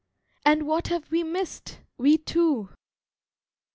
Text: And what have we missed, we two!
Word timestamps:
And 0.43 0.65
what 0.65 0.87
have 0.87 1.11
we 1.11 1.21
missed, 1.21 1.77
we 1.99 2.17
two! 2.17 2.69